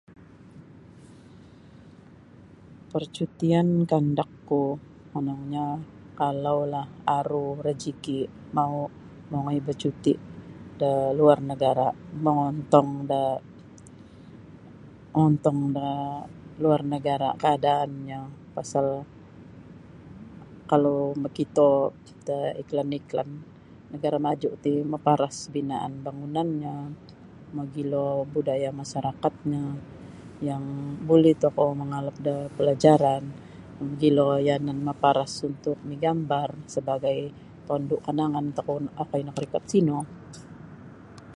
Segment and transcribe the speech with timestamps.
[2.93, 4.63] Parcutian kandakku
[5.13, 5.67] monongnyo
[6.19, 6.87] kalaulah
[7.19, 8.19] aru rajiki
[8.55, 8.75] mau
[9.31, 10.13] mongoi bacuti
[10.79, 11.87] da luar nagara
[12.25, 13.23] mongontong do
[15.13, 15.89] mongontong da
[16.61, 18.21] luar nagara kaadaannyo
[18.55, 18.87] pasal
[20.71, 21.69] kalau makito
[22.27, 23.29] da iklan-iklan
[23.91, 26.75] nagara maju ti maparas binaan bangunannyo
[27.55, 28.05] mogilo
[28.35, 29.65] budaya masarakatnyo
[30.49, 30.65] yang
[31.07, 33.23] buli tokou mangalap da palajaran
[33.81, 37.17] mogilo yanan maparas untuk migambar sebagai
[37.67, 38.45] tondu kanangan
[39.01, 39.97] okoi nakarikot sino.